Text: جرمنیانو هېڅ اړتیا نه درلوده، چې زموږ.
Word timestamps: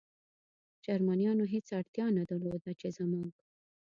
جرمنیانو 0.85 1.45
هېڅ 1.53 1.67
اړتیا 1.79 2.05
نه 2.17 2.23
درلوده، 2.29 2.71
چې 2.79 2.87
زموږ. 2.97 3.31